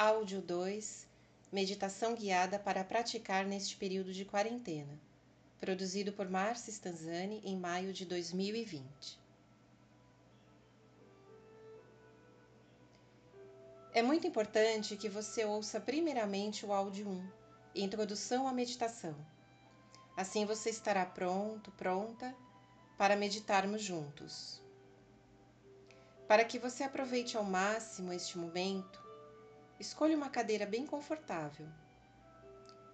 Áudio 0.00 0.40
2 0.40 1.08
Meditação 1.50 2.14
guiada 2.14 2.56
para 2.56 2.84
praticar 2.84 3.44
neste 3.44 3.76
período 3.76 4.12
de 4.12 4.24
quarentena. 4.24 4.96
Produzido 5.58 6.12
por 6.12 6.30
Márcia 6.30 6.70
Stanzani 6.70 7.40
em 7.44 7.58
maio 7.58 7.92
de 7.92 8.04
2020. 8.04 8.86
É 13.92 14.00
muito 14.00 14.24
importante 14.24 14.96
que 14.96 15.08
você 15.08 15.44
ouça 15.44 15.80
primeiramente 15.80 16.64
o 16.64 16.72
áudio 16.72 17.08
1, 17.08 17.28
Introdução 17.74 18.46
à 18.46 18.52
Meditação. 18.52 19.16
Assim 20.16 20.46
você 20.46 20.70
estará 20.70 21.04
pronto, 21.04 21.72
pronta 21.72 22.32
para 22.96 23.16
meditarmos 23.16 23.82
juntos. 23.82 24.62
Para 26.28 26.44
que 26.44 26.56
você 26.56 26.84
aproveite 26.84 27.36
ao 27.36 27.42
máximo 27.42 28.12
este 28.12 28.38
momento, 28.38 29.07
escolha 29.78 30.16
uma 30.16 30.28
cadeira 30.28 30.66
bem 30.66 30.86
confortável. 30.86 31.66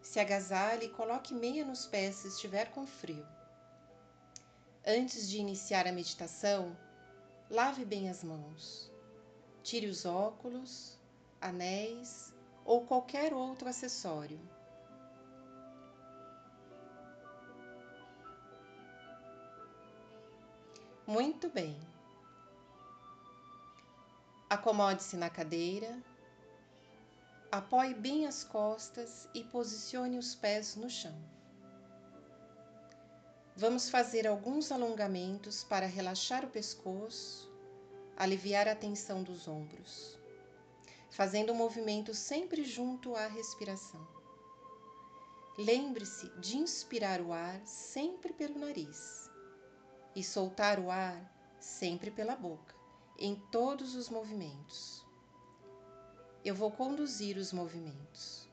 Se 0.02 0.20
agasalhe 0.20 0.86
e 0.86 0.90
coloque 0.90 1.32
meia 1.32 1.64
nos 1.64 1.86
pés 1.86 2.16
se 2.16 2.28
estiver 2.28 2.70
com 2.70 2.86
frio. 2.86 3.26
Antes 4.86 5.28
de 5.28 5.38
iniciar 5.38 5.86
a 5.86 5.92
meditação, 5.92 6.76
lave 7.50 7.84
bem 7.86 8.10
as 8.10 8.22
mãos. 8.22 8.92
Tire 9.62 9.86
os 9.86 10.04
óculos, 10.04 10.98
anéis 11.40 12.34
ou 12.66 12.84
qualquer 12.84 13.32
outro 13.32 13.66
acessório. 13.66 14.38
Muito 21.06 21.48
bem. 21.48 21.78
Acomode-se 24.48 25.16
na 25.16 25.30
cadeira, 25.30 26.02
apoie 27.58 27.94
bem 27.94 28.26
as 28.26 28.42
costas 28.42 29.28
e 29.32 29.44
posicione 29.44 30.18
os 30.18 30.34
pés 30.34 30.74
no 30.74 30.90
chão. 30.90 31.14
Vamos 33.54 33.88
fazer 33.88 34.26
alguns 34.26 34.72
alongamentos 34.72 35.62
para 35.62 35.86
relaxar 35.86 36.44
o 36.44 36.50
pescoço, 36.50 37.48
aliviar 38.16 38.66
a 38.66 38.74
tensão 38.74 39.22
dos 39.22 39.46
ombros, 39.46 40.18
fazendo 41.10 41.52
um 41.52 41.54
movimento 41.54 42.12
sempre 42.12 42.64
junto 42.64 43.14
à 43.14 43.28
respiração. 43.28 44.04
Lembre-se 45.56 46.28
de 46.40 46.56
inspirar 46.56 47.20
o 47.20 47.32
ar 47.32 47.64
sempre 47.64 48.32
pelo 48.32 48.58
nariz 48.58 49.30
e 50.16 50.24
soltar 50.24 50.80
o 50.80 50.90
ar 50.90 51.32
sempre 51.60 52.10
pela 52.10 52.34
boca 52.34 52.74
em 53.16 53.36
todos 53.52 53.94
os 53.94 54.08
movimentos. 54.08 55.03
Eu 56.44 56.54
vou 56.54 56.70
conduzir 56.70 57.36
os 57.38 57.52
movimentos. 57.52 58.46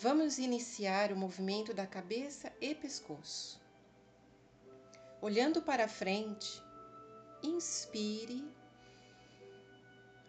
Vamos 0.00 0.38
iniciar 0.38 1.10
o 1.10 1.16
movimento 1.16 1.74
da 1.74 1.86
cabeça 1.86 2.52
e 2.60 2.74
pescoço. 2.74 3.60
Olhando 5.20 5.60
para 5.60 5.88
frente, 5.88 6.62
inspire 7.42 8.46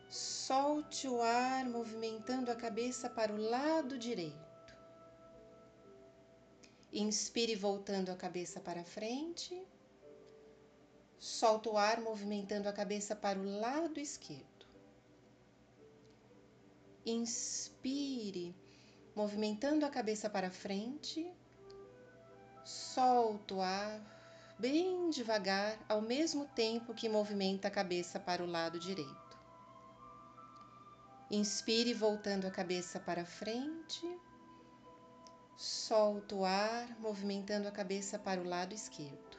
Solte 0.10 1.08
o 1.08 1.22
ar 1.22 1.66
movimentando 1.66 2.52
a 2.52 2.56
cabeça 2.56 3.08
para 3.08 3.32
o 3.32 3.38
lado 3.38 3.96
direito. 3.96 4.49
Inspire 6.92 7.56
voltando 7.56 8.10
a 8.10 8.16
cabeça 8.16 8.60
para 8.60 8.84
frente. 8.84 9.62
Solta 11.20 11.70
o 11.70 11.78
ar 11.78 12.02
movimentando 12.02 12.68
a 12.68 12.74
cabeça 12.74 13.16
para 13.16 13.38
o 13.38 13.60
lado 13.60 14.00
esquerdo. 14.00 14.66
Inspire, 17.06 18.56
movimentando 19.16 19.86
a 19.86 19.90
cabeça 19.90 20.30
para 20.30 20.50
frente. 20.50 21.32
Solta 22.64 23.56
o 23.56 23.62
ar 23.62 24.56
bem 24.60 25.10
devagar, 25.10 25.80
ao 25.88 26.02
mesmo 26.02 26.46
tempo 26.48 26.94
que 26.94 27.08
movimenta 27.08 27.68
a 27.68 27.72
cabeça 27.72 28.20
para 28.20 28.44
o 28.44 28.46
lado 28.46 28.78
direito. 28.80 29.40
Inspire 31.32 31.94
voltando 31.94 32.46
a 32.46 32.52
cabeça 32.52 33.00
para 33.00 33.24
frente. 33.24 34.06
Solta 35.60 36.36
o 36.36 36.46
ar, 36.46 36.98
movimentando 37.02 37.68
a 37.68 37.72
cabeça 37.72 38.18
para 38.18 38.40
o 38.40 38.48
lado 38.48 38.74
esquerdo. 38.74 39.38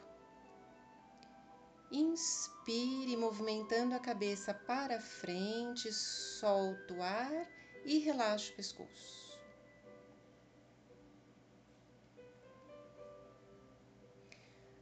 Inspire, 1.91 3.17
movimentando 3.17 3.95
a 3.95 3.99
cabeça 3.99 4.53
para 4.53 5.01
frente, 5.01 5.91
solta 5.91 6.93
o 6.93 7.03
ar 7.03 7.49
e 7.87 8.01
relaxa 8.01 8.53
o 8.53 8.57
pescoço. 8.57 9.41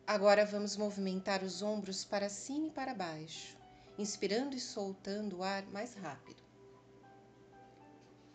Agora 0.04 0.44
vamos 0.44 0.76
movimentar 0.76 1.44
os 1.44 1.62
ombros 1.62 2.04
para 2.04 2.28
cima 2.28 2.66
e 2.66 2.72
para 2.72 2.94
baixo, 2.94 3.56
inspirando 3.96 4.56
e 4.56 4.60
soltando 4.60 5.36
o 5.36 5.44
ar 5.44 5.64
mais 5.66 5.94
rápido. 5.94 6.42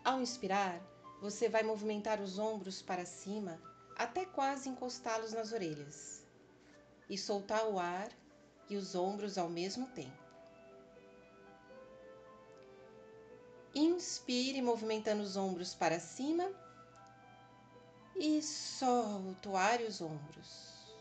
Ao 0.06 0.22
inspirar, 0.22 0.93
você 1.24 1.48
vai 1.48 1.64
movimentar 1.64 2.20
os 2.20 2.38
ombros 2.38 2.82
para 2.82 3.06
cima 3.06 3.58
até 3.96 4.26
quase 4.26 4.68
encostá-los 4.68 5.32
nas 5.32 5.54
orelhas 5.54 6.22
e 7.10 7.18
soltar 7.18 7.66
o 7.66 7.80
ar 7.80 8.10
e 8.70 8.76
os 8.76 8.94
ombros 8.94 9.38
ao 9.38 9.48
mesmo 9.48 9.88
tempo. 9.88 10.22
Inspire, 13.74 14.62
movimentando 14.62 15.24
os 15.24 15.38
ombros 15.38 15.74
para 15.74 15.98
cima 15.98 16.52
e 18.18 18.42
solta 18.42 19.50
o 19.50 19.56
ar 19.56 19.80
e 19.80 19.86
os 19.86 20.02
ombros. 20.02 20.94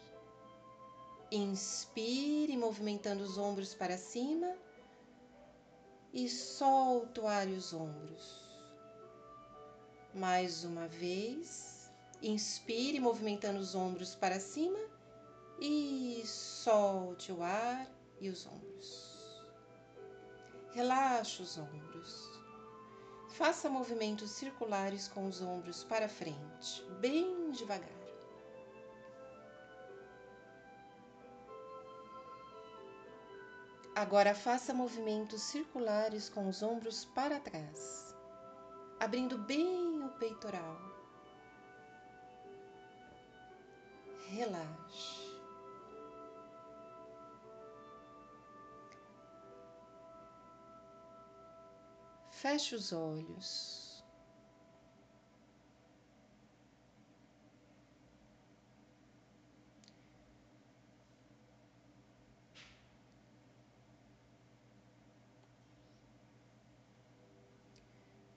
Inspire, 1.32 2.56
movimentando 2.56 3.24
os 3.24 3.36
ombros 3.36 3.74
para 3.74 3.98
cima 3.98 4.56
e 6.12 6.28
solta 6.28 7.22
o 7.22 7.26
ar 7.26 7.48
e 7.48 7.54
os 7.54 7.72
ombros. 7.72 8.41
Mais 10.14 10.62
uma 10.62 10.86
vez, 10.88 11.90
inspire 12.20 13.00
movimentando 13.00 13.58
os 13.58 13.74
ombros 13.74 14.14
para 14.14 14.38
cima 14.38 14.78
e 15.58 16.22
solte 16.26 17.32
o 17.32 17.42
ar 17.42 17.90
e 18.20 18.28
os 18.28 18.46
ombros. 18.46 19.42
Relaxe 20.72 21.40
os 21.40 21.56
ombros. 21.56 22.30
Faça 23.30 23.70
movimentos 23.70 24.32
circulares 24.32 25.08
com 25.08 25.26
os 25.26 25.40
ombros 25.40 25.82
para 25.82 26.10
frente, 26.10 26.84
bem 27.00 27.50
devagar. 27.50 27.88
Agora 33.94 34.34
faça 34.34 34.74
movimentos 34.74 35.40
circulares 35.40 36.28
com 36.28 36.48
os 36.48 36.62
ombros 36.62 37.06
para 37.06 37.40
trás 37.40 38.12
abrindo 39.02 39.36
bem 39.36 39.91
peitoral. 40.12 40.76
Relaxe. 44.30 45.22
Feche 52.30 52.74
os 52.74 52.92
olhos. 52.92 53.81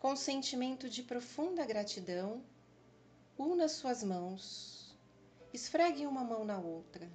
Com 0.05 0.15
sentimento 0.15 0.87
de 0.87 1.01
profunda 1.01 1.65
gratidão, 1.65 2.43
una 3.35 3.67
suas 3.67 4.03
mãos, 4.03 4.95
esfregue 5.51 6.05
uma 6.05 6.23
mão 6.23 6.45
na 6.45 6.59
outra, 6.59 7.11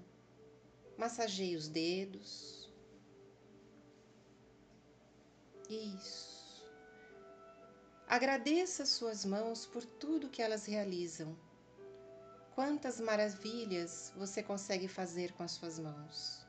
massageie 0.99 1.55
os 1.55 1.69
dedos. 1.69 2.69
Isso. 5.69 6.69
Agradeça 8.09 8.85
suas 8.85 9.25
mãos 9.25 9.65
por 9.65 9.85
tudo 9.85 10.29
que 10.29 10.43
elas 10.43 10.67
realizam. 10.67 11.39
Quantas 12.57 13.01
maravilhas 13.01 14.13
você 14.17 14.43
consegue 14.43 14.89
fazer 14.89 15.31
com 15.35 15.45
as 15.45 15.53
suas 15.53 15.79
mãos. 15.79 16.40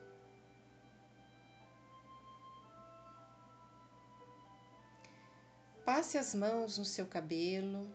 Passe 5.86 6.18
as 6.18 6.34
mãos 6.36 6.78
no 6.78 6.86
seu 6.86 7.08
cabelo, 7.08 7.90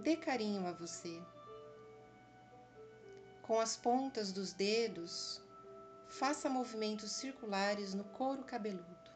dê 0.00 0.16
carinho 0.16 0.66
a 0.66 0.72
você. 0.72 1.20
com 3.48 3.58
as 3.58 3.78
pontas 3.78 4.30
dos 4.30 4.52
dedos, 4.52 5.40
faça 6.06 6.50
movimentos 6.50 7.12
circulares 7.12 7.94
no 7.94 8.04
couro 8.04 8.44
cabeludo, 8.44 9.10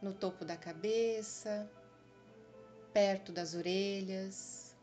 no 0.00 0.14
topo 0.14 0.42
da 0.42 0.56
cabeça, 0.56 1.70
perto 2.94 3.30
das 3.30 3.54
orelhas. 3.54 4.74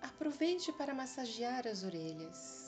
Aproveite 0.00 0.72
para 0.72 0.94
massagear 0.94 1.66
as 1.66 1.84
orelhas. 1.84 2.63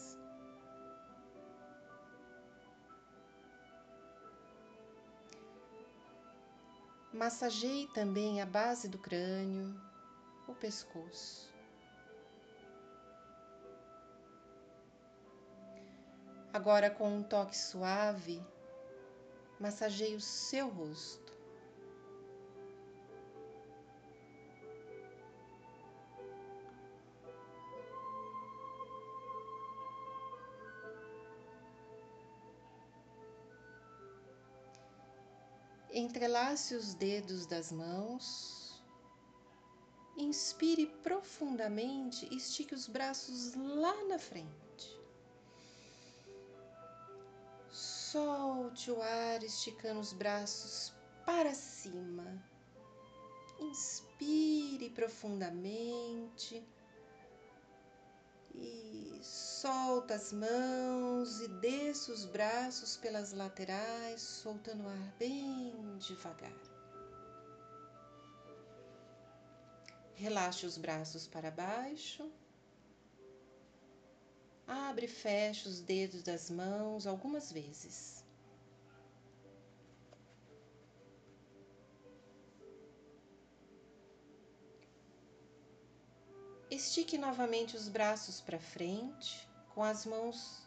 Massageie 7.17 7.89
também 7.95 8.43
a 8.43 8.47
base 8.47 8.89
do 8.89 8.99
crânio, 8.99 9.75
o 10.47 10.55
pescoço. 10.55 11.51
Agora, 16.53 16.91
com 16.91 17.09
um 17.09 17.23
toque 17.23 17.57
suave, 17.57 18.45
massageie 19.59 20.15
o 20.15 20.21
seu 20.21 20.69
rosto. 20.69 21.26
Entrelace 35.99 36.75
os 36.75 36.93
dedos 36.93 37.47
das 37.47 37.73
mãos. 37.73 38.85
Inspire 40.15 40.85
profundamente 41.03 42.29
estique 42.37 42.75
os 42.75 42.87
braços 42.87 43.55
lá 43.55 44.05
na 44.05 44.19
frente. 44.19 45.01
Solte 47.71 48.91
o 48.91 49.01
ar 49.01 49.43
esticando 49.43 50.01
os 50.01 50.13
braços 50.13 50.95
para 51.25 51.55
cima. 51.55 52.45
Inspire 53.59 54.91
profundamente 54.91 56.63
e 58.55 59.19
solta 59.61 60.15
as 60.15 60.33
mãos 60.33 61.41
e 61.41 61.49
desça 61.49 62.13
os 62.13 62.27
braços 62.27 62.97
pelas 62.99 63.33
laterais, 63.33 64.21
soltando 64.21 64.85
o 64.85 64.89
ar 64.89 65.15
bem 65.19 65.73
devagar. 65.99 66.53
Relaxe 70.15 70.67
os 70.67 70.77
braços 70.77 71.27
para 71.27 71.51
baixo. 71.51 72.31
Abre 74.67 75.07
e 75.07 75.09
fecha 75.09 75.69
os 75.69 75.81
dedos 75.81 76.23
das 76.23 76.51
mãos 76.51 77.07
algumas 77.07 77.51
vezes. 77.51 78.26
Estique 86.97 87.19
novamente 87.19 87.77
os 87.77 87.89
braços 87.91 88.41
para 88.41 88.59
frente, 88.59 89.47
com 89.75 89.83
as 89.83 90.07
mãos 90.07 90.67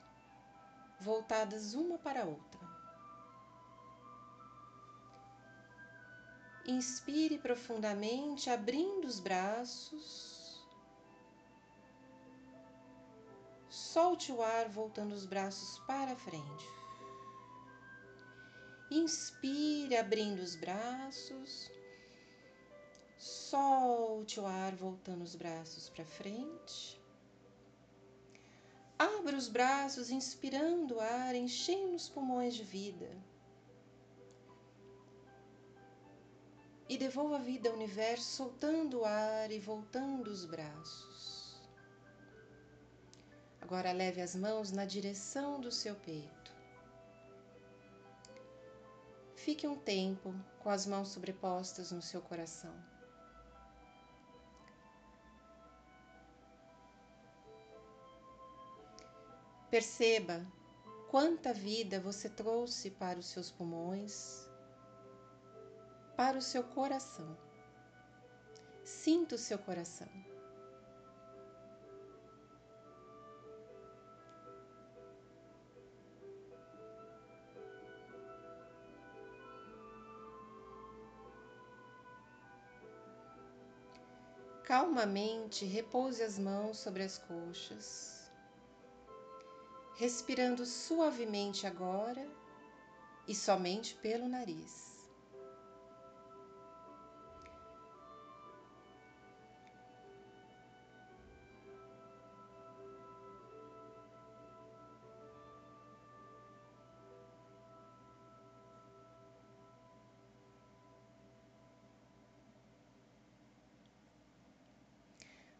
voltadas 1.00 1.74
uma 1.74 1.98
para 1.98 2.22
a 2.22 2.26
outra. 2.26 2.60
Inspire 6.68 7.40
profundamente, 7.40 8.48
abrindo 8.48 9.06
os 9.06 9.20
braços. 9.20 10.64
Solte 13.68 14.32
o 14.32 14.44
ar, 14.44 14.70
voltando 14.70 15.14
os 15.14 15.26
braços 15.26 15.80
para 15.88 16.16
frente. 16.16 16.70
Inspire, 18.92 19.98
abrindo 19.98 20.44
os 20.44 20.56
braços. 20.56 21.79
Solte 23.20 24.40
o 24.40 24.46
ar, 24.46 24.74
voltando 24.74 25.24
os 25.24 25.36
braços 25.36 25.90
para 25.90 26.06
frente. 26.06 26.98
Abra 28.98 29.36
os 29.36 29.50
braços, 29.50 30.10
inspirando 30.10 30.96
o 30.96 31.00
ar, 31.02 31.36
enchendo 31.36 31.98
os 31.98 32.08
pulmões 32.08 32.56
de 32.56 32.64
vida. 32.64 33.10
E 36.88 36.98
devolva 36.98 37.36
a 37.36 37.40
vida 37.40 37.68
ao 37.68 37.76
universo, 37.76 38.24
soltando 38.24 39.02
o 39.02 39.06
ar 39.06 39.52
e 39.52 39.60
voltando 39.60 40.30
os 40.30 40.46
braços. 40.46 41.60
Agora 43.60 43.92
leve 43.92 44.22
as 44.22 44.34
mãos 44.34 44.72
na 44.72 44.86
direção 44.86 45.60
do 45.60 45.72
seu 45.72 45.94
peito. 45.96 46.54
Fique 49.36 49.68
um 49.68 49.78
tempo 49.78 50.34
com 50.60 50.70
as 50.70 50.86
mãos 50.86 51.10
sobrepostas 51.10 51.92
no 51.92 52.02
seu 52.02 52.22
coração. 52.22 52.74
Perceba 59.70 60.44
quanta 61.12 61.54
vida 61.54 62.00
você 62.00 62.28
trouxe 62.28 62.90
para 62.90 63.20
os 63.20 63.28
seus 63.28 63.52
pulmões, 63.52 64.50
para 66.18 66.40
o 66.40 66.42
seu 66.42 66.64
coração. 66.64 67.38
Sinta 68.84 69.36
o 69.36 69.38
seu 69.38 69.60
coração. 69.60 70.10
Calmamente 84.64 85.64
repouse 85.66 86.24
as 86.24 86.40
mãos 86.40 86.78
sobre 86.80 87.04
as 87.04 87.20
coxas 87.20 88.19
respirando 90.00 90.66
suavemente 90.66 91.68
agora 91.68 92.26
e 93.28 93.36
somente 93.36 93.96
pelo 93.96 94.30
nariz. 94.30 94.98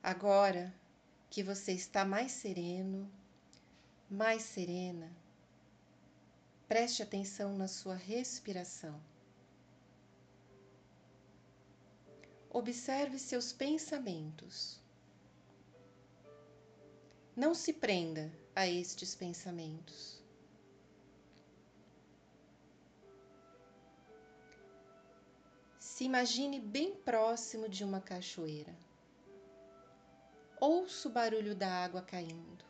Agora 0.02 0.74
que 1.30 1.44
você 1.44 1.74
está 1.74 2.06
mais 2.06 2.32
sereno, 2.32 3.12
mais 4.10 4.42
serena, 4.42 5.12
preste 6.68 7.04
atenção 7.04 7.56
na 7.56 7.68
sua 7.68 7.94
respiração. 7.94 9.00
Observe 12.50 13.20
seus 13.20 13.54
pensamentos. 13.54 14.80
Não 17.36 17.54
se 17.54 17.72
prenda 17.72 18.32
a 18.56 18.68
estes 18.68 19.14
pensamentos. 19.14 20.20
Se 25.78 26.04
imagine 26.04 26.60
bem 26.60 26.96
próximo 26.96 27.70
de 27.70 27.84
uma 27.84 28.02
cachoeira. 28.02 28.76
Ouça 30.60 31.08
o 31.08 31.12
barulho 31.12 31.56
da 31.56 31.70
água 31.70 32.02
caindo. 32.02 32.69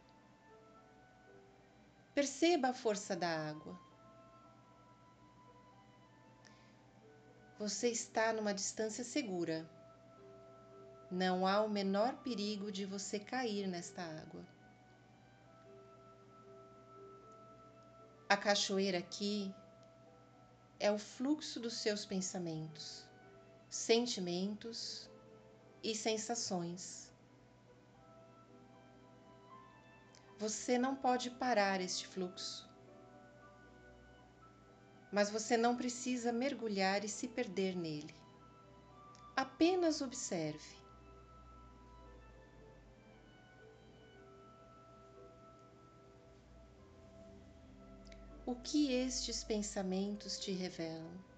Perceba 2.20 2.68
a 2.68 2.74
força 2.74 3.16
da 3.16 3.30
água. 3.30 3.80
Você 7.58 7.88
está 7.88 8.34
numa 8.34 8.54
distância 8.54 9.06
segura. 9.06 9.66
Não 11.10 11.48
há 11.48 11.62
o 11.62 11.70
menor 11.70 12.18
perigo 12.18 12.74
de 12.74 12.86
você 12.86 13.20
cair 13.20 13.68
nesta 13.68 14.02
água. 14.02 14.46
A 18.28 18.36
cachoeira 18.36 18.98
aqui 18.98 19.56
é 20.78 20.92
o 20.92 21.00
fluxo 21.00 21.58
dos 21.58 21.76
seus 21.76 22.04
pensamentos, 22.04 23.08
sentimentos 23.70 25.10
e 25.82 25.96
sensações. 25.96 27.09
Você 30.40 30.78
não 30.78 30.96
pode 30.96 31.30
parar 31.32 31.82
este 31.82 32.08
fluxo. 32.08 32.66
Mas 35.12 35.30
você 35.30 35.58
não 35.58 35.76
precisa 35.76 36.32
mergulhar 36.32 37.04
e 37.04 37.10
se 37.10 37.28
perder 37.28 37.76
nele. 37.76 38.16
Apenas 39.36 40.00
observe. 40.00 40.80
O 48.46 48.56
que 48.56 48.94
estes 48.94 49.44
pensamentos 49.44 50.40
te 50.40 50.54
revelam? 50.54 51.29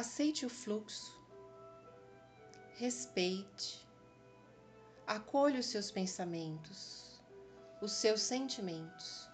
Aceite 0.00 0.46
o 0.46 0.48
fluxo, 0.48 1.12
respeite, 2.78 3.86
acolha 5.06 5.60
os 5.60 5.66
seus 5.66 5.90
pensamentos, 5.90 7.20
os 7.82 7.92
seus 7.92 8.22
sentimentos. 8.22 9.28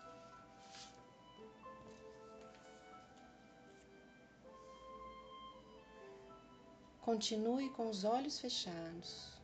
Continue 7.00 7.70
com 7.70 7.88
os 7.88 8.02
olhos 8.02 8.40
fechados. 8.40 9.35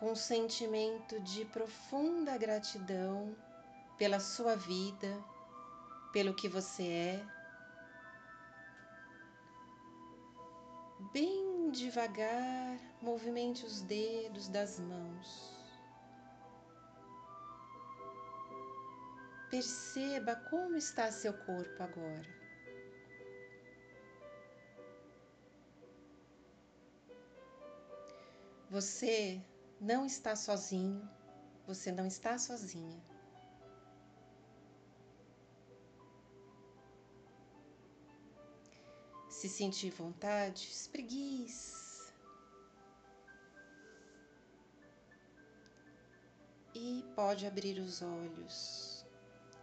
Com 0.00 0.12
um 0.12 0.16
sentimento 0.16 1.20
de 1.20 1.44
profunda 1.44 2.38
gratidão 2.38 3.36
pela 3.98 4.18
sua 4.18 4.56
vida, 4.56 5.22
pelo 6.10 6.34
que 6.34 6.48
você 6.48 6.84
é. 6.84 7.26
Bem 11.12 11.70
devagar, 11.70 12.78
movimente 13.02 13.66
os 13.66 13.82
dedos 13.82 14.48
das 14.48 14.80
mãos. 14.80 15.54
Perceba 19.50 20.34
como 20.48 20.76
está 20.76 21.12
seu 21.12 21.34
corpo 21.34 21.82
agora. 21.82 22.40
Você 28.70 29.42
não 29.80 30.04
está 30.04 30.36
sozinho, 30.36 31.08
você 31.66 31.90
não 31.90 32.06
está 32.06 32.38
sozinha. 32.38 33.02
Se 39.28 39.48
sentir 39.48 39.90
vontade, 39.90 40.68
espreguice. 40.70 42.12
E 46.74 47.02
pode 47.16 47.46
abrir 47.46 47.78
os 47.78 48.02
olhos. 48.02 49.06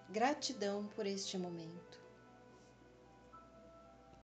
Gratidão 0.10 0.88
por 0.88 1.06
este 1.06 1.38
momento. 1.38 1.97